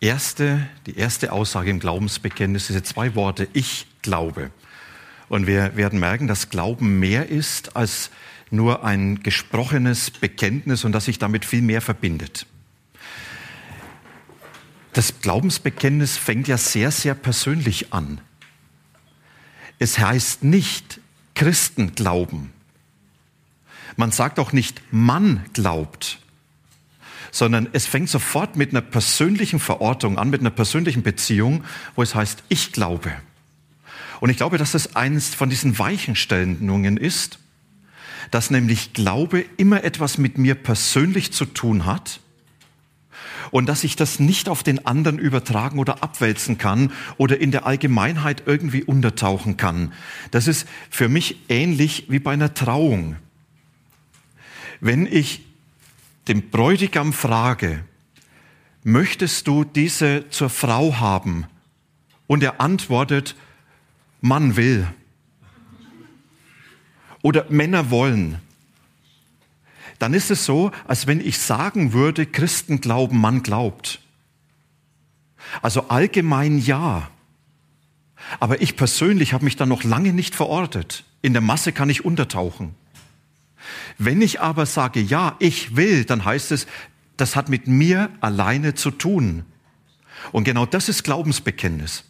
[0.00, 4.50] erste, die erste Aussage im Glaubensbekenntnis, diese zwei Worte, ich glaube.
[5.28, 8.10] Und wir werden merken, dass Glauben mehr ist als
[8.50, 12.46] nur ein gesprochenes Bekenntnis und dass sich damit viel mehr verbindet.
[14.94, 18.20] Das Glaubensbekenntnis fängt ja sehr, sehr persönlich an.
[19.78, 21.00] Es heißt nicht
[21.34, 22.52] Christen glauben.
[23.96, 26.18] Man sagt auch nicht Mann glaubt,
[27.30, 31.64] sondern es fängt sofort mit einer persönlichen Verortung an, mit einer persönlichen Beziehung,
[31.94, 33.12] wo es heißt, ich glaube.
[34.20, 37.38] Und ich glaube, dass das eines von diesen Weichenstellungen ist,
[38.30, 42.20] dass nämlich Glaube immer etwas mit mir persönlich zu tun hat
[43.50, 47.66] und dass ich das nicht auf den anderen übertragen oder abwälzen kann oder in der
[47.66, 49.92] Allgemeinheit irgendwie untertauchen kann.
[50.30, 53.16] Das ist für mich ähnlich wie bei einer Trauung.
[54.80, 55.44] Wenn ich
[56.28, 57.84] den Bräutigam frage,
[58.84, 61.46] möchtest du diese zur Frau haben?
[62.26, 63.36] Und er antwortet,
[64.20, 64.86] Mann will.
[67.22, 68.40] Oder Männer wollen.
[69.98, 74.00] Dann ist es so, als wenn ich sagen würde, Christen glauben, man glaubt.
[75.62, 77.10] Also allgemein ja.
[78.40, 81.04] Aber ich persönlich habe mich da noch lange nicht verortet.
[81.22, 82.74] In der Masse kann ich untertauchen.
[83.98, 86.66] Wenn ich aber sage, ja, ich will, dann heißt es,
[87.16, 89.44] das hat mit mir alleine zu tun.
[90.32, 92.04] Und genau das ist Glaubensbekenntnis.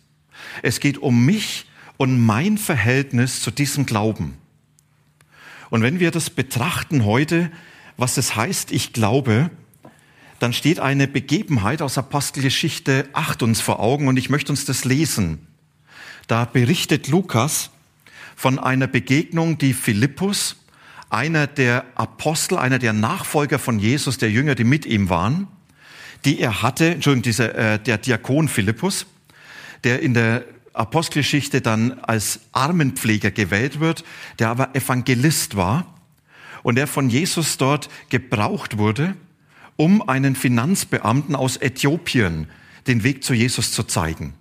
[0.63, 4.39] Es geht um mich und mein Verhältnis zu diesem Glauben.
[5.71, 7.51] Und wenn wir das betrachten heute,
[7.97, 9.51] was es heißt, ich glaube,
[10.39, 14.85] dann steht eine Begebenheit aus Apostelgeschichte 8 uns vor Augen und ich möchte uns das
[14.85, 15.47] lesen.
[16.29, 17.71] Da berichtet Lukas
[18.37, 20.57] von einer Begegnung, die Philippus
[21.11, 25.49] einer der Apostel, einer der Nachfolger von Jesus, der Jünger, die mit ihm waren,
[26.25, 29.07] die er hatte, Entschuldigung, dieser, äh, der Diakon Philippus,
[29.85, 34.05] der in der Apostelgeschichte dann als Armenpfleger gewählt wird,
[34.39, 35.87] der aber Evangelist war
[36.63, 39.15] und der von Jesus dort gebraucht wurde,
[39.77, 42.49] um einen Finanzbeamten aus Äthiopien
[42.87, 44.35] den Weg zu Jesus zu zeigen.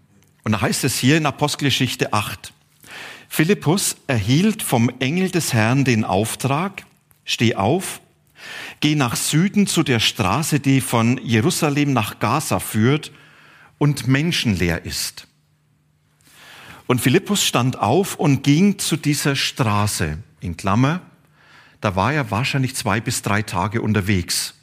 [0.43, 2.53] Und da heißt es hier in Apostelgeschichte 8,
[3.29, 6.85] Philippus erhielt vom Engel des Herrn den Auftrag,
[7.25, 8.01] steh auf,
[8.79, 13.11] geh nach Süden zu der Straße, die von Jerusalem nach Gaza führt
[13.77, 15.27] und menschenleer ist.
[16.87, 21.01] Und Philippus stand auf und ging zu dieser Straße, in Klammer,
[21.81, 24.55] da war er wahrscheinlich zwei bis drei Tage unterwegs.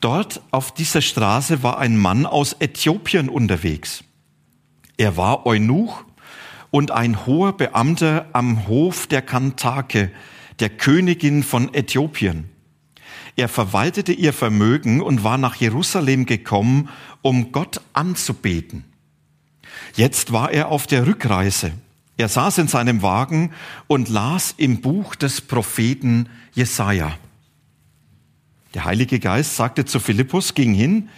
[0.00, 4.02] Dort auf dieser Straße war ein Mann aus Äthiopien unterwegs.
[4.96, 6.04] Er war Eunuch
[6.70, 10.10] und ein hoher Beamter am Hof der Kantake,
[10.60, 12.48] der Königin von Äthiopien.
[13.36, 16.88] Er verwaltete ihr Vermögen und war nach Jerusalem gekommen,
[17.22, 18.84] um Gott anzubeten.
[19.94, 21.72] Jetzt war er auf der Rückreise.
[22.16, 23.52] Er saß in seinem Wagen
[23.86, 27.16] und las im Buch des Propheten Jesaja.
[28.74, 31.08] Der Heilige Geist sagte zu Philippus, ging hin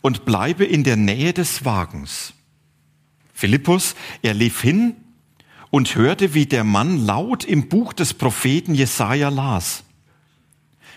[0.00, 2.34] und bleibe in der Nähe des Wagens.
[3.42, 4.94] Philippus, er lief hin
[5.70, 9.82] und hörte, wie der Mann laut im Buch des Propheten Jesaja las.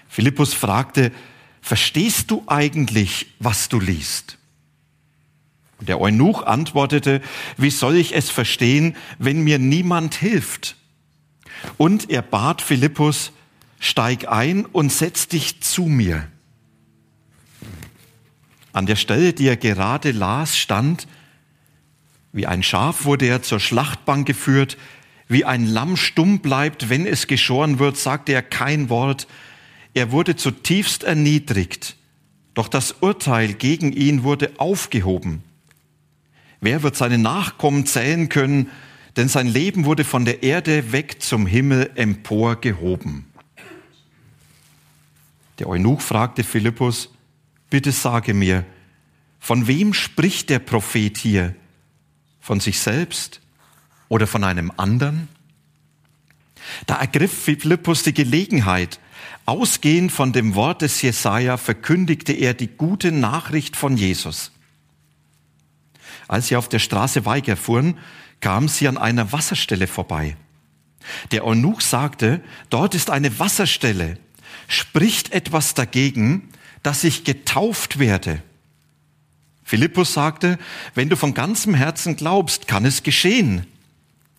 [0.08, 1.12] Philippus fragte,
[1.60, 4.38] verstehst du eigentlich, was du liest?
[5.80, 7.24] Der Eunuch antwortete,
[7.58, 10.76] wie soll ich es verstehen, wenn mir niemand hilft?
[11.78, 13.32] Und er bat Philippus,
[13.80, 16.28] steig ein und setz dich zu mir.
[18.72, 21.08] An der Stelle, die er gerade las, stand,
[22.36, 24.78] wie ein Schaf wurde er zur Schlachtbank geführt,
[25.30, 29.26] wie ein Lamm stumm bleibt, wenn es geschoren wird, sagte er kein Wort.
[29.94, 31.96] Er wurde zutiefst erniedrigt,
[32.54, 35.44] doch das Urteil gegen ihn wurde aufgehoben.
[36.60, 38.70] Wer wird seine Nachkommen zählen können,
[39.16, 43.28] denn sein Leben wurde von der Erde weg zum Himmel emporgehoben.
[45.60, 47.14] Der Eunuch fragte Philippus,
[47.70, 48.66] bitte sage mir,
[49.40, 51.56] von wem spricht der Prophet hier?
[52.46, 53.42] Von sich selbst
[54.08, 55.30] oder von einem anderen?
[56.86, 59.00] Da ergriff Philippus die Gelegenheit,
[59.48, 64.52] Ausgehend von dem Wort des Jesaja verkündigte er die gute Nachricht von Jesus.
[66.28, 67.98] Als sie auf der Straße weiterfuhren,
[68.42, 70.36] kamen sie an einer Wasserstelle vorbei.
[71.32, 72.42] Der Eunuch sagte,
[72.72, 74.18] dort ist eine Wasserstelle.
[74.68, 76.50] Spricht etwas dagegen,
[76.82, 78.42] dass ich getauft werde?
[79.66, 80.60] Philippus sagte,
[80.94, 83.66] wenn du von ganzem Herzen glaubst, kann es geschehen.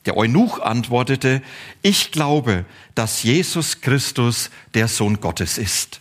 [0.04, 1.42] Der Eunuch antwortete,
[1.82, 2.64] ich glaube,
[2.94, 6.00] dass Jesus Christus der Sohn Gottes ist.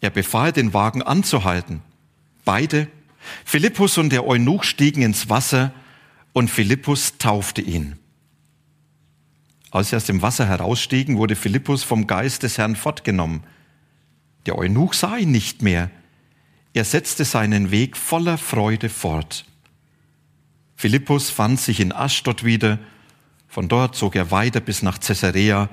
[0.00, 1.82] Er befahl, den Wagen anzuhalten.
[2.44, 2.86] Beide,
[3.44, 5.72] Philippus und der Eunuch, stiegen ins Wasser
[6.32, 7.98] und Philippus taufte ihn.
[9.72, 13.42] Als sie aus dem Wasser herausstiegen, wurde Philippus vom Geist des Herrn fortgenommen.
[14.46, 15.90] Der Eunuch sah ihn nicht mehr.
[16.76, 19.46] Er setzte seinen Weg voller Freude fort.
[20.74, 22.78] Philippus fand sich in Aschdod wieder.
[23.48, 25.70] Von dort zog er weiter bis nach Caesarea.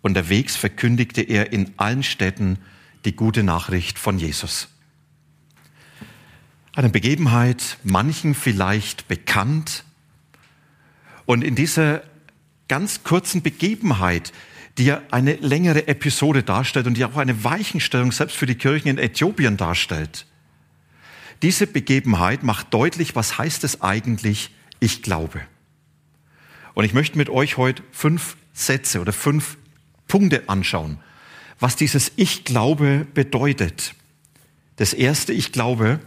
[0.00, 2.56] Unterwegs verkündigte er in allen Städten
[3.04, 4.68] die gute Nachricht von Jesus.
[6.74, 9.84] Eine Begebenheit, manchen vielleicht bekannt.
[11.26, 12.04] Und in dieser
[12.68, 14.32] ganz kurzen Begebenheit,
[14.78, 18.88] die ja eine längere Episode darstellt und die auch eine Weichenstellung selbst für die Kirchen
[18.88, 20.26] in Äthiopien darstellt,
[21.42, 25.42] diese Begebenheit macht deutlich, was heißt es eigentlich, ich glaube.
[26.74, 29.56] Und ich möchte mit euch heute fünf Sätze oder fünf
[30.06, 30.98] Punkte anschauen,
[31.58, 33.94] was dieses Ich glaube bedeutet.
[34.76, 36.00] Das erste, ich glaube,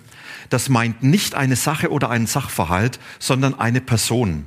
[0.49, 4.45] das meint nicht eine Sache oder einen Sachverhalt, sondern eine Person.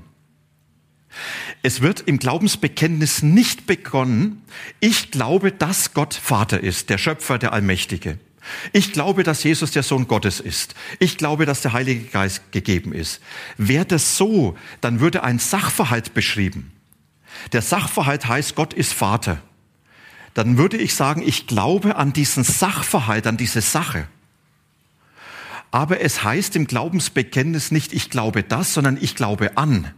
[1.62, 4.43] Es wird im Glaubensbekenntnis nicht begonnen,
[4.81, 8.19] ich glaube, dass Gott Vater ist, der Schöpfer, der Allmächtige.
[8.72, 10.75] Ich glaube, dass Jesus der Sohn Gottes ist.
[10.99, 13.20] Ich glaube, dass der Heilige Geist gegeben ist.
[13.56, 16.72] Wäre das so, dann würde ein Sachverhalt beschrieben.
[17.52, 19.43] Der Sachverhalt heißt, Gott ist Vater.
[20.34, 24.06] Dann würde ich sagen, ich glaube an diesen Sachverhalt, an diese Sache.
[25.70, 29.93] Aber es heißt im Glaubensbekenntnis nicht, ich glaube das, sondern ich glaube an.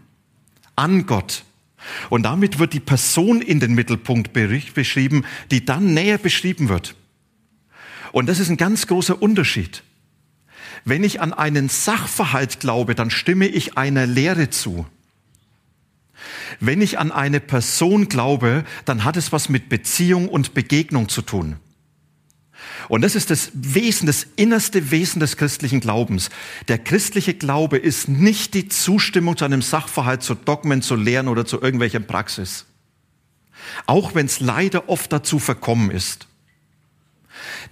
[0.75, 1.45] An Gott.
[2.09, 6.95] Und damit wird die Person in den Mittelpunkt beschrieben, die dann näher beschrieben wird.
[8.13, 9.83] Und das ist ein ganz großer Unterschied.
[10.85, 14.87] Wenn ich an einen Sachverhalt glaube, dann stimme ich einer Lehre zu.
[16.59, 21.23] Wenn ich an eine Person glaube, dann hat es was mit Beziehung und Begegnung zu
[21.23, 21.57] tun.
[22.89, 26.31] Und das ist das Wesen, das innerste Wesen des christlichen Glaubens.
[26.69, 31.47] Der christliche Glaube ist nicht die Zustimmung zu einem Sachverhalt, zu Dogmen, zu Lehren oder
[31.47, 32.67] zu irgendwelcher Praxis.
[33.87, 36.27] Auch wenn es leider oft dazu verkommen ist.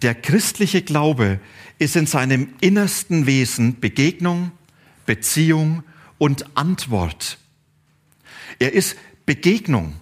[0.03, 1.41] Der christliche Glaube
[1.79, 4.53] ist in seinem innersten Wesen Begegnung,
[5.07, 5.83] Beziehung
[6.19, 7.39] und Antwort.
[8.59, 8.97] Er ist
[9.27, 9.95] Begegnung.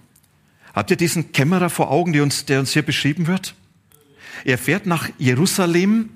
[0.73, 3.55] Habt ihr diesen Kämmerer vor Augen, der uns, der uns hier beschrieben wird?
[4.43, 6.09] Er fährt nach Jerusalem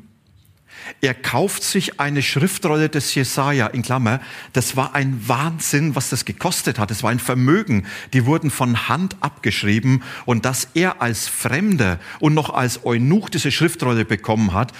[0.99, 4.19] er kauft sich eine Schriftrolle des Jesaja in Klammer.
[4.53, 6.91] Das war ein Wahnsinn, was das gekostet hat.
[6.91, 7.85] Es war ein Vermögen.
[8.13, 10.03] Die wurden von Hand abgeschrieben.
[10.25, 14.73] Und dass er als Fremder und noch als Eunuch diese Schriftrolle bekommen hat,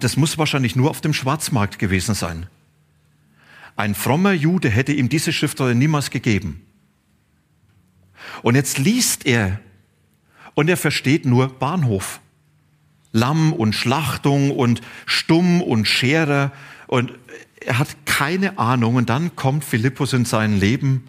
[0.00, 2.46] das muss wahrscheinlich nur auf dem Schwarzmarkt gewesen sein.
[3.76, 6.62] Ein frommer Jude hätte ihm diese Schriftrolle niemals gegeben.
[8.42, 9.60] Und jetzt liest er
[10.54, 12.20] und er versteht nur Bahnhof.
[13.16, 16.52] Lamm und Schlachtung und Stumm und Schere.
[16.86, 17.12] Und
[17.60, 18.94] er hat keine Ahnung.
[18.94, 21.08] Und dann kommt Philippus in sein Leben.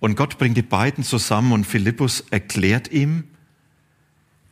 [0.00, 3.24] Und Gott bringt die beiden zusammen und Philippus erklärt ihm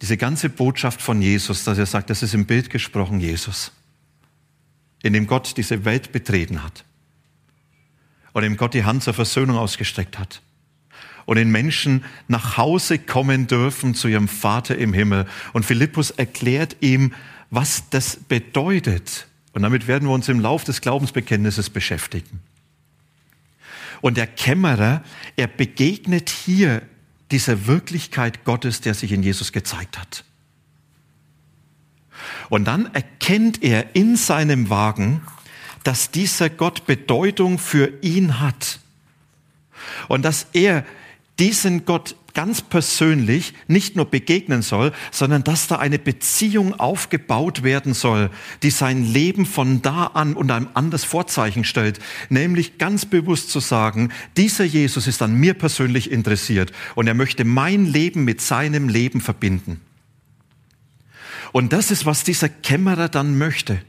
[0.01, 3.71] diese ganze Botschaft von Jesus, dass er sagt, das ist im Bild gesprochen Jesus,
[5.03, 6.85] in dem Gott diese Welt betreten hat
[8.33, 10.43] und dem Gott die Hand zur Versöhnung ausgestreckt hat
[11.27, 15.27] und den Menschen nach Hause kommen dürfen zu ihrem Vater im Himmel.
[15.53, 17.13] Und Philippus erklärt ihm,
[17.51, 19.27] was das bedeutet.
[19.53, 22.41] Und damit werden wir uns im Lauf des Glaubensbekenntnisses beschäftigen.
[24.01, 25.03] Und der Kämmerer,
[25.37, 26.83] er begegnet hier
[27.31, 30.25] dieser Wirklichkeit Gottes, der sich in Jesus gezeigt hat.
[32.49, 35.23] Und dann erkennt er in seinem Wagen,
[35.85, 38.81] dass dieser Gott Bedeutung für ihn hat.
[40.09, 40.85] Und dass er
[41.43, 47.95] diesen Gott ganz persönlich nicht nur begegnen soll, sondern dass da eine Beziehung aufgebaut werden
[47.95, 48.31] soll,
[48.63, 53.59] die sein Leben von da an und einem anderes Vorzeichen stellt, nämlich ganz bewusst zu
[53.59, 58.89] sagen, dieser Jesus ist an mir persönlich interessiert und er möchte mein Leben mit seinem
[58.89, 59.81] Leben verbinden.
[61.51, 63.83] Und das ist, was dieser Kämmerer dann möchte.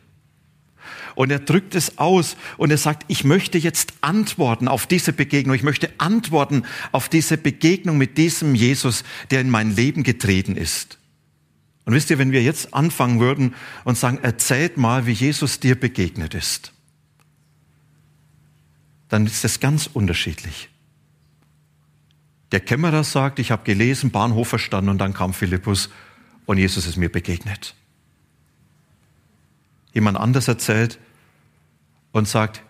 [1.15, 5.55] Und er drückt es aus und er sagt, ich möchte jetzt antworten auf diese Begegnung.
[5.55, 10.97] Ich möchte antworten auf diese Begegnung mit diesem Jesus, der in mein Leben getreten ist.
[11.85, 15.75] Und wisst ihr, wenn wir jetzt anfangen würden und sagen, erzählt mal, wie Jesus dir
[15.75, 16.71] begegnet ist,
[19.09, 20.69] dann ist das ganz unterschiedlich.
[22.51, 25.89] Der Kämmerer sagt, ich habe gelesen, Bahnhof verstanden und dann kam Philippus
[26.45, 27.75] und Jesus ist mir begegnet.
[29.93, 30.99] Jemand anders erzählt
[32.11, 32.61] und sagt,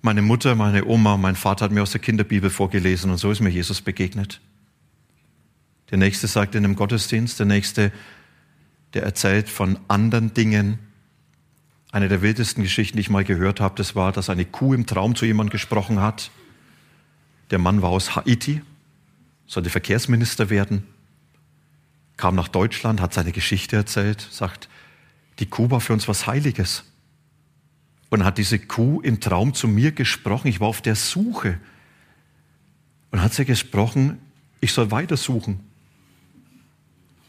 [0.00, 3.40] meine Mutter, meine Oma, mein Vater hat mir aus der Kinderbibel vorgelesen und so ist
[3.40, 4.40] mir Jesus begegnet.
[5.90, 7.92] Der nächste sagt in einem Gottesdienst, der nächste,
[8.94, 10.78] der erzählt von anderen Dingen.
[11.90, 14.86] Eine der wildesten Geschichten, die ich mal gehört habe, das war, dass eine Kuh im
[14.86, 16.30] Traum zu jemandem gesprochen hat.
[17.50, 18.60] Der Mann war aus Haiti,
[19.46, 20.86] sollte Verkehrsminister werden,
[22.18, 24.68] kam nach Deutschland, hat seine Geschichte erzählt, sagt,
[25.38, 26.84] die Kuh war für uns was Heiliges.
[28.10, 30.48] Und hat diese Kuh im Traum zu mir gesprochen.
[30.48, 31.60] Ich war auf der Suche.
[33.10, 34.18] Und hat sie gesprochen,
[34.60, 35.60] ich soll weitersuchen.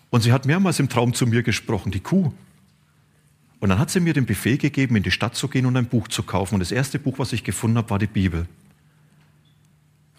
[0.10, 2.34] Und sie hat mehrmals im Traum zu mir gesprochen, die Kuh.
[3.60, 5.88] Und dann hat sie mir den Befehl gegeben, in die Stadt zu gehen und ein
[5.88, 6.56] Buch zu kaufen.
[6.56, 8.48] Und das erste Buch, was ich gefunden habe, war die Bibel.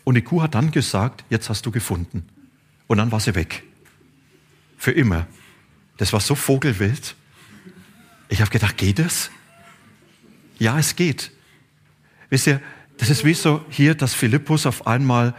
[0.05, 2.29] Und die Kuh hat dann gesagt, jetzt hast du gefunden.
[2.87, 3.65] Und dann war sie weg.
[4.77, 5.27] Für immer.
[5.97, 7.15] Das war so vogelwild.
[8.31, 9.31] Ich habe gedacht, geht es?
[10.59, 11.33] Ja, es geht.
[12.31, 12.63] Wisst ihr,
[12.97, 15.35] das ist wie so hier, dass Philippus auf einmal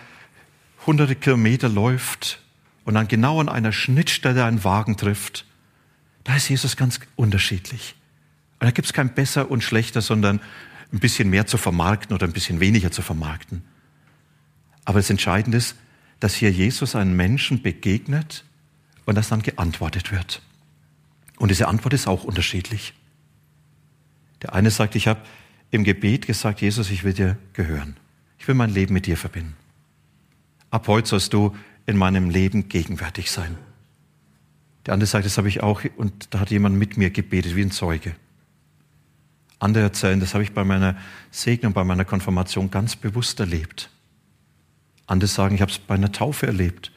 [0.86, 2.41] hunderte Kilometer läuft
[2.83, 5.45] und dann genau an einer Schnittstelle einen Wagen trifft.
[6.25, 7.95] Da ist Jesus ganz unterschiedlich.
[8.60, 10.41] Und da gibt es kein besser und schlechter, sondern
[10.91, 13.63] ein bisschen mehr zu vermarkten oder ein bisschen weniger zu vermarkten.
[14.83, 15.75] Aber das Entscheidende ist,
[16.19, 18.43] dass hier Jesus einen Menschen begegnet
[19.05, 20.41] und dass dann geantwortet wird.
[21.41, 22.93] Und diese Antwort ist auch unterschiedlich.
[24.43, 25.21] Der eine sagt, ich habe
[25.71, 27.98] im Gebet gesagt, Jesus, ich will dir gehören.
[28.38, 29.55] Ich will mein Leben mit dir verbinden.
[30.69, 31.55] Ab heute sollst du
[31.88, 33.57] in meinem Leben gegenwärtig sein.
[34.86, 37.63] Der andere sagt, das habe ich auch, und da hat jemand mit mir gebetet, wie
[37.63, 38.15] ein Zeuge.
[39.57, 40.95] Andere erzählen, das habe ich bei meiner
[41.31, 43.89] Segnung, bei meiner Konfirmation ganz bewusst erlebt.
[45.07, 46.91] Andere sagen, ich habe es bei einer Taufe erlebt.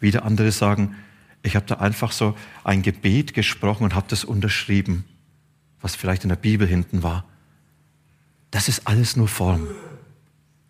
[0.00, 0.96] Wieder andere sagen,
[1.44, 5.04] ich habe da einfach so ein Gebet gesprochen und habe das unterschrieben,
[5.80, 7.24] was vielleicht in der Bibel hinten war.
[8.50, 9.68] Das ist alles nur Form.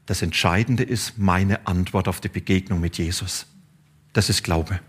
[0.06, 3.46] Das Entscheidende ist meine Antwort auf die Begegnung mit Jesus.
[4.12, 4.80] Das ist Glaube.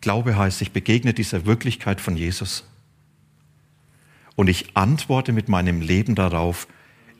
[0.00, 2.64] Glaube heißt, ich begegne dieser Wirklichkeit von Jesus
[4.34, 6.66] und ich antworte mit meinem Leben darauf,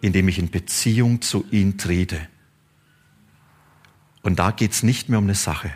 [0.00, 2.20] indem ich in Beziehung zu ihm trete.
[4.22, 5.72] Und da geht es nicht mehr um eine Sache,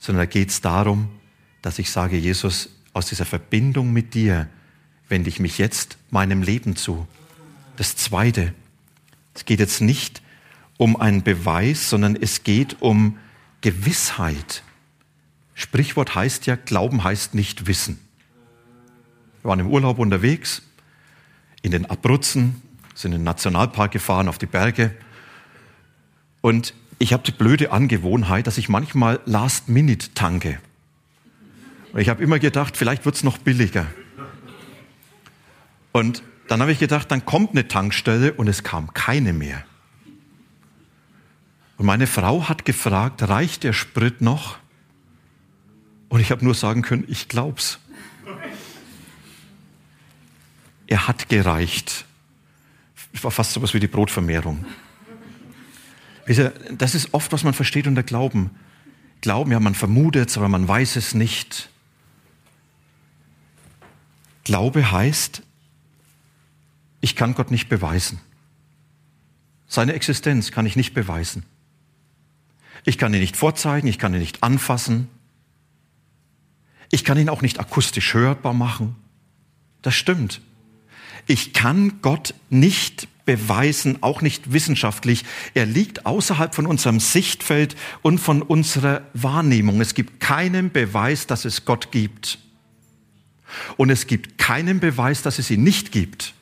[0.00, 1.08] sondern da geht es darum,
[1.62, 4.48] dass ich sage, Jesus, aus dieser Verbindung mit dir
[5.08, 7.06] wende ich mich jetzt meinem Leben zu.
[7.76, 8.54] Das Zweite,
[9.34, 10.22] es geht jetzt nicht
[10.78, 13.18] um einen Beweis, sondern es geht um
[13.60, 14.62] Gewissheit.
[15.54, 17.98] Sprichwort heißt ja, Glauben heißt nicht Wissen.
[19.42, 20.62] Wir waren im Urlaub unterwegs,
[21.62, 22.62] in den Abruzzen,
[22.94, 24.94] sind in den Nationalpark gefahren, auf die Berge.
[26.40, 30.60] Und ich habe die blöde Angewohnheit, dass ich manchmal Last Minute tanke.
[31.94, 33.86] Und ich habe immer gedacht, vielleicht wird es noch billiger.
[35.92, 39.64] Und dann habe ich gedacht, dann kommt eine Tankstelle und es kam keine mehr.
[41.78, 44.58] Und meine Frau hat gefragt, reicht der Sprit noch?
[46.10, 47.78] Und ich habe nur sagen können, ich glaub's.
[50.86, 52.04] Er hat gereicht.
[53.14, 54.66] Es war fast so etwas wie die Brotvermehrung.
[56.36, 58.50] Das ist oft, was man versteht unter Glauben.
[59.20, 61.68] Glauben, ja, man vermutet es, aber man weiß es nicht.
[64.44, 65.42] Glaube heißt,
[67.00, 68.20] ich kann Gott nicht beweisen.
[69.66, 71.44] Seine Existenz kann ich nicht beweisen.
[72.84, 75.08] Ich kann ihn nicht vorzeigen, ich kann ihn nicht anfassen.
[76.90, 78.96] Ich kann ihn auch nicht akustisch hörbar machen.
[79.82, 80.40] Das stimmt.
[81.26, 85.24] Ich kann Gott nicht beweisen, auch nicht wissenschaftlich.
[85.54, 89.80] Er liegt außerhalb von unserem Sichtfeld und von unserer Wahrnehmung.
[89.80, 92.38] Es gibt keinen Beweis, dass es Gott gibt.
[93.76, 96.34] Und es gibt keinen Beweis, dass es ihn nicht gibt.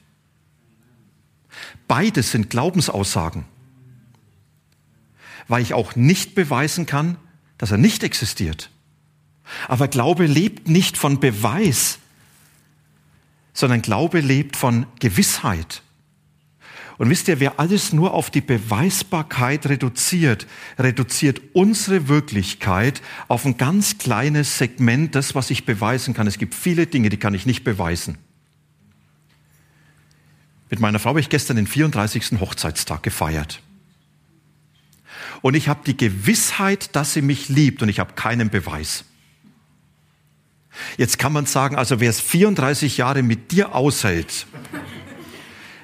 [1.87, 3.44] Beides sind Glaubensaussagen,
[5.49, 7.16] weil ich auch nicht beweisen kann,
[7.56, 8.70] dass er nicht existiert.
[9.66, 11.99] Aber Glaube lebt nicht von Beweis,
[13.54, 15.82] sondern Glaube lebt von Gewissheit.
[16.98, 23.56] Und wisst ihr, wer alles nur auf die Beweisbarkeit reduziert, reduziert unsere Wirklichkeit auf ein
[23.56, 26.26] ganz kleines Segment, das, was ich beweisen kann.
[26.26, 28.18] Es gibt viele Dinge, die kann ich nicht beweisen.
[30.70, 32.40] Mit meiner Frau habe ich gestern den 34.
[32.40, 33.62] Hochzeitstag gefeiert.
[35.40, 39.04] Und ich habe die Gewissheit, dass sie mich liebt und ich habe keinen Beweis.
[40.96, 44.46] Jetzt kann man sagen, also wer es 34 Jahre mit dir aushält,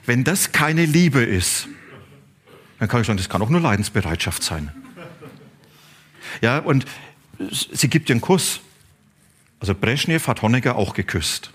[0.06, 1.68] wenn das keine Liebe ist,
[2.78, 4.70] dann kann ich sagen, das kann auch nur Leidensbereitschaft sein.
[6.40, 6.84] Ja, und
[7.48, 8.60] sie gibt dir einen Kuss.
[9.60, 11.50] Also Brezhnev hat Honecker auch geküsst.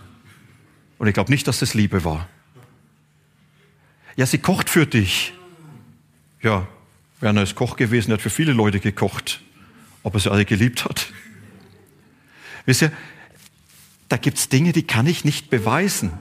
[0.98, 2.27] Und ich glaube nicht, dass das Liebe war.
[4.15, 5.34] Ja, sie kocht für dich.
[6.41, 6.68] Ja,
[7.20, 9.41] Werner ist Koch gewesen, er hat für viele Leute gekocht.
[10.03, 11.12] Ob er sie alle geliebt hat.
[12.65, 12.91] Wisst ihr,
[14.08, 16.12] da gibt es Dinge, die kann ich nicht beweisen.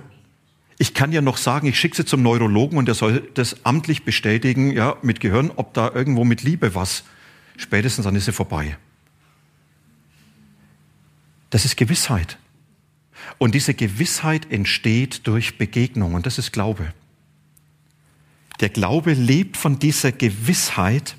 [0.79, 4.05] Ich kann ja noch sagen, ich schicke sie zum Neurologen und der soll das amtlich
[4.05, 7.03] bestätigen, ja, mit Gehirn, ob da irgendwo mit Liebe was.
[7.57, 8.77] Spätestens dann ist sie vorbei.
[11.51, 12.39] Das ist Gewissheit.
[13.39, 16.93] Und diese Gewissheit entsteht durch Begegnung und das ist Glaube.
[18.61, 21.17] Der Glaube lebt von dieser Gewissheit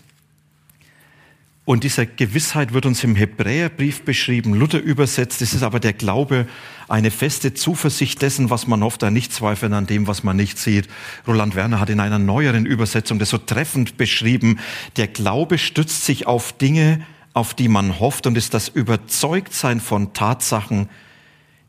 [1.70, 6.48] und dieser Gewissheit wird uns im Hebräerbrief beschrieben, Luther übersetzt, es ist aber der Glaube,
[6.88, 10.88] eine feste Zuversicht dessen, was man hofft, ein Nichtzweifeln an dem, was man nicht sieht.
[11.28, 14.58] Roland Werner hat in einer neueren Übersetzung das so treffend beschrieben,
[14.98, 20.14] der Glaube stützt sich auf Dinge, auf die man hofft und ist das Überzeugtsein von
[20.14, 20.90] Tatsachen,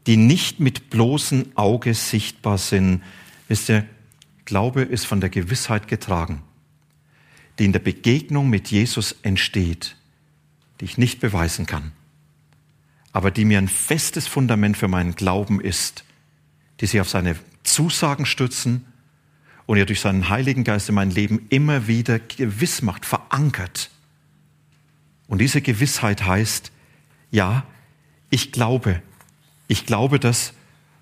[0.07, 3.03] die nicht mit bloßem Auge sichtbar sind.
[3.49, 3.85] Wisst ihr,
[4.47, 6.43] Glaube ist von der Gewissheit getragen
[7.61, 9.95] die in der Begegnung mit Jesus entsteht,
[10.81, 11.93] die ich nicht beweisen kann,
[13.13, 16.05] aber die mir ein festes Fundament für meinen Glauben ist,
[16.81, 18.87] die sich auf seine Zusagen stützen
[19.67, 23.91] und er durch seinen Heiligen Geist in mein Leben immer wieder gewiss macht, verankert.
[25.29, 26.73] Und diese Gewissheit heißt,
[27.31, 27.67] ja,
[28.31, 29.03] ich glaube,
[29.69, 30.55] ich glaube das,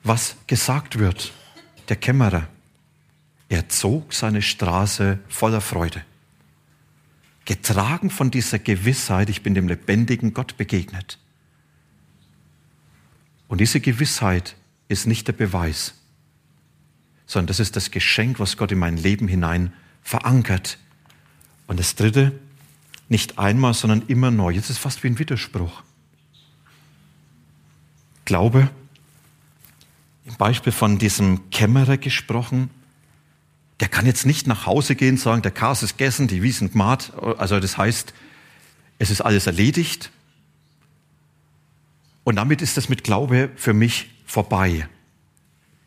[0.02, 1.32] was gesagt wird.
[1.88, 2.48] Der Kämmerer,
[3.48, 6.02] er zog seine Straße voller Freude
[7.48, 11.18] getragen von dieser Gewissheit, ich bin dem lebendigen Gott begegnet.
[13.48, 14.54] Und diese Gewissheit
[14.88, 15.94] ist nicht der Beweis,
[17.24, 20.78] sondern das ist das Geschenk, was Gott in mein Leben hinein verankert.
[21.66, 22.38] Und das Dritte,
[23.08, 24.50] nicht einmal, sondern immer neu.
[24.50, 25.82] Jetzt ist es fast wie ein Widerspruch.
[28.26, 28.68] Glaube,
[30.26, 32.68] im Beispiel von diesem Kämmerer gesprochen,
[33.80, 36.72] der kann jetzt nicht nach Hause gehen und sagen, der Kas ist gegessen, die Wiesen
[36.72, 37.12] gmat.
[37.38, 38.12] Also das heißt,
[38.98, 40.10] es ist alles erledigt.
[42.24, 44.88] Und damit ist das mit Glaube für mich vorbei.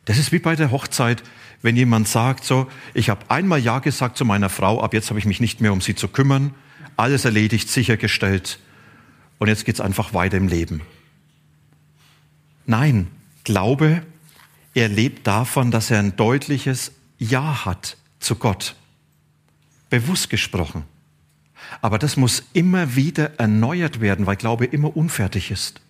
[0.06, 1.21] Das ist wie bei der Hochzeit,
[1.62, 5.19] wenn jemand sagt, so, ich habe einmal Ja gesagt zu meiner Frau, ab jetzt habe
[5.19, 6.56] ich mich nicht mehr um sie zu kümmern,
[6.97, 8.60] alles erledigt, sichergestellt
[9.38, 10.82] und jetzt geht es einfach weiter im Leben.
[12.65, 13.08] Nein,
[13.43, 14.04] Glaube,
[14.73, 16.91] er lebt davon, dass er ein deutliches
[17.22, 18.76] ja hat zu Gott.
[19.90, 20.84] Bewusst gesprochen.
[21.82, 25.82] Aber das muss immer wieder erneuert werden, weil Glaube immer unfertig ist.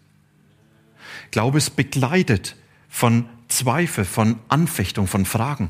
[1.32, 2.56] Glaube ist begleitet
[2.90, 5.70] von Zweifel, von Anfechtung, von Fragen.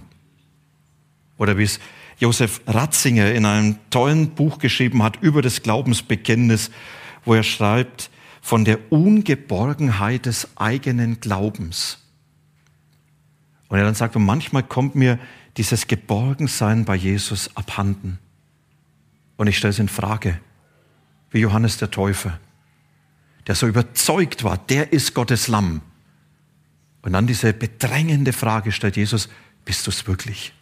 [1.37, 1.79] Oder wie es
[2.17, 6.71] Josef Ratzinger in einem tollen Buch geschrieben hat über das Glaubensbekenntnis,
[7.25, 8.09] wo er schreibt
[8.41, 11.99] von der Ungeborgenheit des eigenen Glaubens.
[13.69, 15.17] Und er dann sagt, und manchmal kommt mir
[15.57, 18.19] dieses Geborgensein bei Jesus abhanden.
[19.37, 20.39] Und ich stelle es in Frage,
[21.31, 22.39] wie Johannes der Täufer,
[23.47, 25.81] der so überzeugt war, der ist Gottes Lamm.
[27.01, 29.29] Und dann diese bedrängende Frage stellt Jesus,
[29.65, 30.53] bist du es wirklich?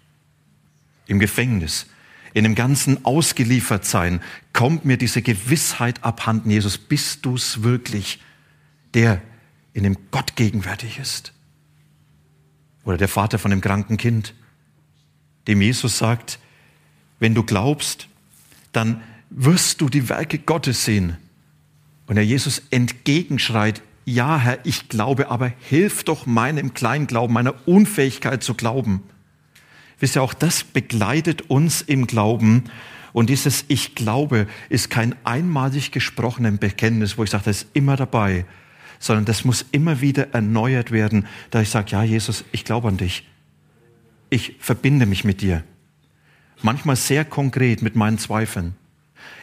[1.07, 1.87] Im Gefängnis,
[2.33, 4.21] in dem ganzen Ausgeliefertsein
[4.53, 8.21] kommt mir diese Gewissheit abhanden, Jesus, bist du es wirklich,
[8.93, 9.21] der
[9.73, 11.33] in dem Gott gegenwärtig ist?
[12.83, 14.33] Oder der Vater von dem kranken Kind,
[15.49, 16.39] dem Jesus sagt,
[17.19, 18.07] wenn du glaubst,
[18.71, 21.17] dann wirst du die Werke Gottes sehen.
[22.05, 28.43] Und der Jesus entgegenschreit, ja Herr, ich glaube, aber hilf doch meinem Kleinglauben, meiner Unfähigkeit
[28.43, 29.03] zu glauben.
[29.99, 32.65] Wisst ihr, auch das begleitet uns im Glauben.
[33.11, 37.95] Und dieses Ich glaube ist kein einmalig gesprochenes Bekenntnis, wo ich sage, das ist immer
[37.95, 38.45] dabei,
[38.99, 42.97] sondern das muss immer wieder erneuert werden, da ich sage, ja Jesus, ich glaube an
[42.97, 43.28] dich
[44.29, 45.63] ich verbinde mich mit dir.
[46.61, 48.75] Manchmal sehr konkret mit meinen Zweifeln.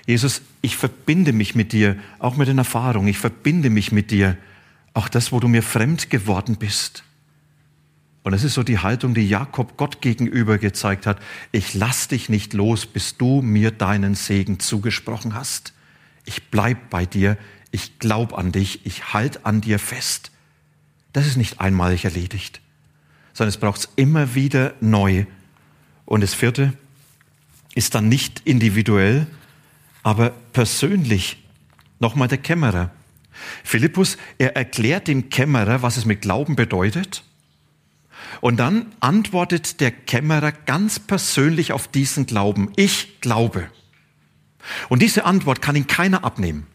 [0.06, 3.08] Jesus, ich verbinde mich mit dir, auch mit den Erfahrungen.
[3.08, 4.36] Ich verbinde mich mit dir.
[4.94, 7.04] Auch das, wo du mir fremd geworden bist.
[8.22, 11.20] Und das ist so die Haltung, die Jakob Gott gegenüber gezeigt hat.
[11.52, 15.72] Ich lass dich nicht los, bis du mir deinen Segen zugesprochen hast.
[16.24, 17.36] Ich bleib bei dir.
[17.70, 18.84] Ich glaub an dich.
[18.84, 20.32] Ich halt an dir fest.
[21.12, 22.60] Das ist nicht einmalig erledigt
[23.36, 25.26] sondern es braucht es immer wieder neu.
[26.06, 26.72] Und das vierte
[27.74, 29.26] ist dann nicht individuell,
[30.02, 31.44] aber persönlich.
[31.98, 32.92] Nochmal der Kämmerer.
[33.62, 37.24] Philippus, er erklärt dem Kämmerer, was es mit Glauben bedeutet.
[38.40, 42.72] Und dann antwortet der Kämmerer ganz persönlich auf diesen Glauben.
[42.76, 43.68] Ich glaube.
[44.88, 46.66] Und diese Antwort kann ihn keiner abnehmen.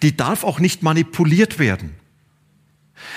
[0.00, 1.99] Die darf auch nicht manipuliert werden.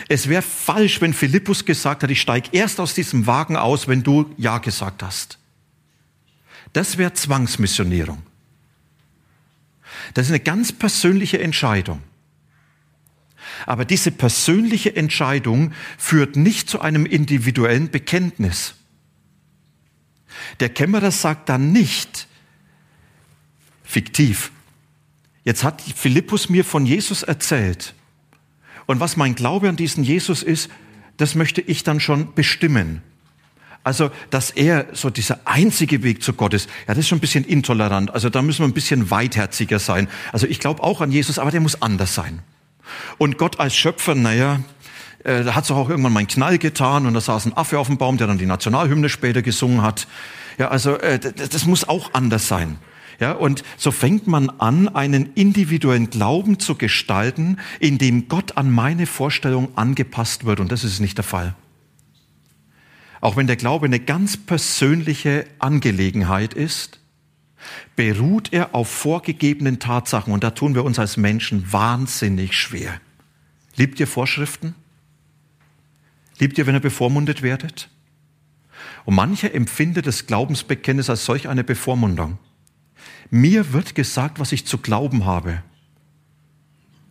[0.09, 4.03] Es wäre falsch, wenn Philippus gesagt hat, ich steige erst aus diesem Wagen aus, wenn
[4.03, 5.37] du Ja gesagt hast.
[6.73, 8.23] Das wäre Zwangsmissionierung.
[10.13, 12.01] Das ist eine ganz persönliche Entscheidung.
[13.65, 18.75] Aber diese persönliche Entscheidung führt nicht zu einem individuellen Bekenntnis.
[20.59, 22.27] Der Kämmerer sagt dann nicht,
[23.83, 24.51] fiktiv,
[25.43, 27.93] jetzt hat Philippus mir von Jesus erzählt.
[28.85, 30.69] Und was mein Glaube an diesen Jesus ist,
[31.17, 33.01] das möchte ich dann schon bestimmen.
[33.83, 37.21] Also, dass er so dieser einzige Weg zu Gott ist, ja, das ist schon ein
[37.21, 38.13] bisschen intolerant.
[38.13, 40.07] Also, da müssen wir ein bisschen weitherziger sein.
[40.31, 42.39] Also, ich glaube auch an Jesus, aber der muss anders sein.
[43.17, 44.61] Und Gott als Schöpfer, naja,
[45.23, 47.79] äh, da hat es auch irgendwann mal einen Knall getan und da saß ein Affe
[47.79, 50.07] auf dem Baum, der dann die Nationalhymne später gesungen hat.
[50.57, 52.77] Ja, also äh, das muss auch anders sein.
[53.23, 58.69] Ja, und so fängt man an, einen individuellen Glauben zu gestalten, in dem Gott an
[58.69, 60.59] meine Vorstellung angepasst wird.
[60.59, 61.55] Und das ist nicht der Fall.
[63.21, 66.99] Auch wenn der Glaube eine ganz persönliche Angelegenheit ist,
[67.95, 70.33] beruht er auf vorgegebenen Tatsachen.
[70.33, 72.99] Und da tun wir uns als Menschen wahnsinnig schwer.
[73.77, 74.75] Liebt ihr Vorschriften?
[76.39, 77.87] Liebt ihr, wenn ihr bevormundet werdet?
[79.05, 82.37] Und mancher empfindet das Glaubensbekenntnis als solch eine Bevormundung.
[83.35, 85.63] Mir wird gesagt, was ich zu glauben habe.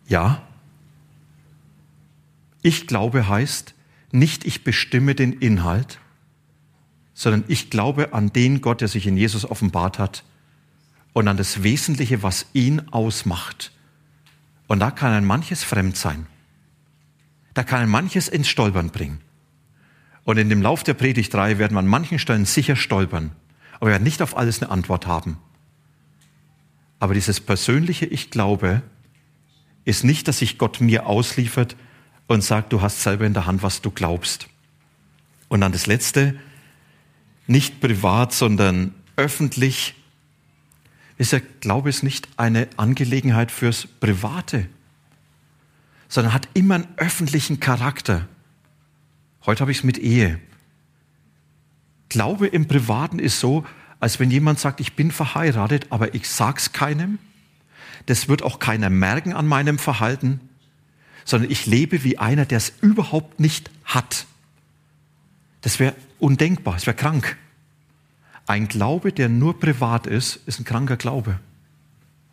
[0.07, 0.41] Ja.
[2.61, 3.73] Ich glaube heißt,
[4.13, 5.99] nicht ich bestimme den Inhalt,
[7.13, 10.23] sondern ich glaube an den Gott, der sich in Jesus offenbart hat
[11.11, 13.73] und an das Wesentliche, was ihn ausmacht.
[14.67, 16.25] Und da kann ein manches fremd sein.
[17.53, 19.19] Da kann ein manches ins Stolpern bringen.
[20.23, 23.31] Und in dem Lauf der Predigt 3 werden wir an manchen Stellen sicher stolpern.
[23.75, 25.37] Aber wir werden nicht auf alles eine Antwort haben.
[27.03, 28.81] Aber dieses persönliche Ich glaube
[29.83, 31.75] ist nicht, dass sich Gott mir ausliefert
[32.27, 34.47] und sagt, du hast selber in der Hand, was du glaubst.
[35.49, 36.39] Und dann das Letzte,
[37.45, 39.95] nicht privat, sondern öffentlich
[41.17, 44.69] ist der Glaube ist nicht eine Angelegenheit fürs Private,
[46.07, 48.29] sondern hat immer einen öffentlichen Charakter.
[49.45, 50.39] Heute habe ich es mit Ehe.
[52.07, 53.65] Glaube im Privaten ist so,
[54.03, 57.19] als wenn jemand sagt, ich bin verheiratet, aber ich sag's keinem.
[58.05, 60.41] Das wird auch keiner merken an meinem Verhalten,
[61.23, 64.25] sondern ich lebe wie einer, der es überhaupt nicht hat.
[65.61, 67.37] Das wäre undenkbar, es wäre krank.
[68.45, 71.39] Ein Glaube, der nur privat ist, ist ein kranker Glaube.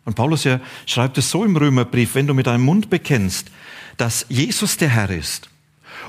[0.03, 3.49] Und Paulus ja schreibt es so im Römerbrief, wenn du mit deinem Mund bekennst,
[3.95, 5.49] dass Jesus der Herr ist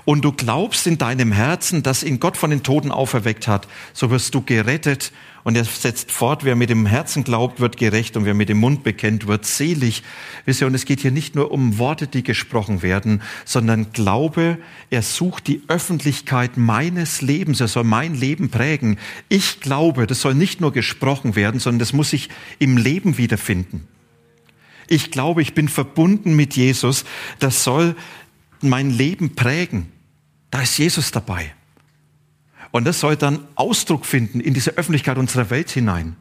[0.05, 4.11] und du glaubst in deinem Herzen, dass ihn Gott von den Toten auferweckt hat, so
[4.11, 5.13] wirst du gerettet
[5.45, 8.59] und er setzt fort, wer mit dem Herzen glaubt, wird gerecht und wer mit dem
[8.59, 10.03] Mund bekennt, wird selig.
[10.45, 14.59] Wisst ihr, und es geht hier nicht nur um Worte, die gesprochen werden, sondern Glaube,
[14.91, 18.99] er sucht die Öffentlichkeit meines Lebens, er soll mein Leben prägen.
[19.29, 22.29] Ich glaube, das soll nicht nur gesprochen werden, sondern das muss sich
[22.61, 23.89] im Leben wiederfinden.
[24.89, 27.05] Ich glaube, ich bin verbunden mit Jesus,
[27.39, 27.97] das soll
[28.63, 29.91] mein Leben prägen.
[30.51, 31.55] Da ist Jesus dabei.
[32.71, 36.17] Und das soll dann Ausdruck finden in diese Öffentlichkeit unserer Welt hinein.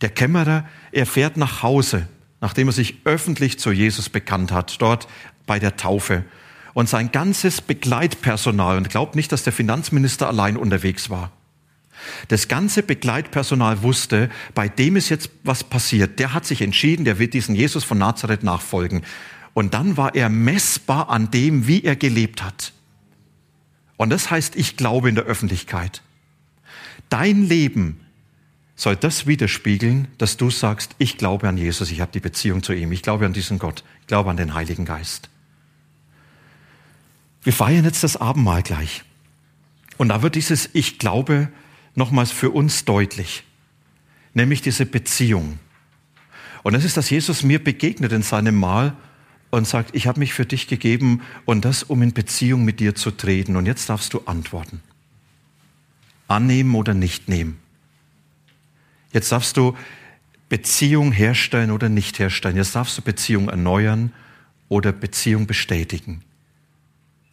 [0.00, 2.08] Der Kämmerer, er fährt nach Hause,
[2.40, 5.08] nachdem er sich öffentlich zu Jesus bekannt hat, dort
[5.46, 6.24] bei der Taufe.
[6.72, 11.32] Und sein ganzes Begleitpersonal, und glaubt nicht, dass der Finanzminister allein unterwegs war.
[12.28, 16.18] Das ganze Begleitpersonal wusste, bei dem ist jetzt was passiert.
[16.18, 19.02] Der hat sich entschieden, der wird diesen Jesus von Nazareth nachfolgen.
[19.54, 22.72] Und dann war er messbar an dem, wie er gelebt hat.
[23.96, 26.02] Und das heißt, ich glaube in der Öffentlichkeit.
[27.08, 28.00] Dein Leben
[28.76, 32.72] soll das widerspiegeln, dass du sagst, ich glaube an Jesus, ich habe die Beziehung zu
[32.72, 35.28] ihm, ich glaube an diesen Gott, ich glaube an den Heiligen Geist.
[37.42, 39.04] Wir feiern jetzt das Abendmahl gleich.
[39.98, 41.48] Und da wird dieses Ich glaube
[41.94, 43.44] nochmals für uns deutlich,
[44.32, 45.58] nämlich diese Beziehung.
[46.62, 48.96] Und das ist, dass Jesus mir begegnet in seinem Mahl
[49.50, 52.94] und sagt, ich habe mich für dich gegeben und das, um in Beziehung mit dir
[52.94, 53.56] zu treten.
[53.56, 54.80] Und jetzt darfst du antworten.
[56.28, 57.58] Annehmen oder nicht nehmen.
[59.12, 59.76] Jetzt darfst du
[60.48, 62.56] Beziehung herstellen oder nicht herstellen.
[62.56, 64.12] Jetzt darfst du Beziehung erneuern
[64.68, 66.22] oder Beziehung bestätigen.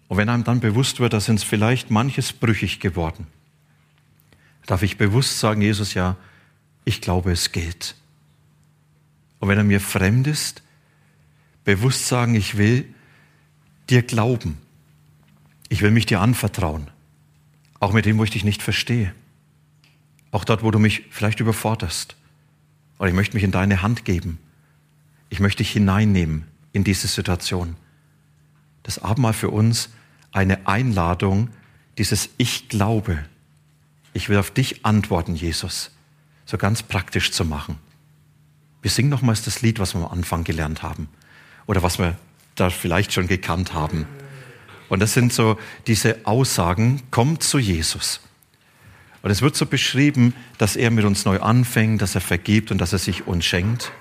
[0.08, 3.28] Und wenn einem dann bewusst wird, da sind vielleicht manches brüchig geworden,
[4.66, 6.16] darf ich bewusst sagen, Jesus, ja,
[6.86, 7.96] ich glaube, es geht.
[9.40, 10.64] Und wenn er mir fremd ist,
[11.68, 12.86] bewusst sagen, ich will
[13.90, 14.58] dir glauben.
[15.68, 16.88] Ich will mich dir anvertrauen.
[17.82, 19.14] Auch mit dem, wo ich dich nicht verstehe.
[20.32, 22.16] Auch dort, wo du mich vielleicht überforderst.
[22.98, 24.40] Und ich möchte mich in deine Hand geben.
[25.28, 27.76] Ich möchte dich hineinnehmen in diese Situation.
[28.84, 29.90] Das Abendmahl für uns
[30.32, 31.50] eine Einladung,
[31.98, 33.26] dieses Ich glaube.
[34.14, 35.92] Ich will auf dich antworten, Jesus.
[36.46, 37.78] So ganz praktisch zu machen.
[38.82, 41.10] Wir singen nochmals das Lied, was wir am Anfang gelernt haben.
[41.68, 42.18] Oder was wir
[42.56, 44.08] da vielleicht schon gekannt haben.
[44.90, 48.22] Und das sind so diese Aussagen, kommt zu Jesus.
[49.22, 52.80] Und es wird so beschrieben, dass er mit uns neu anfängt, dass er vergibt und
[52.80, 53.92] dass er sich uns schenkt.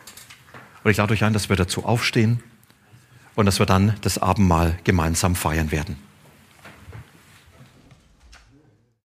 [0.84, 2.42] Und ich lade euch ein, dass wir dazu aufstehen
[3.34, 6.05] und dass wir dann das Abendmahl gemeinsam feiern werden.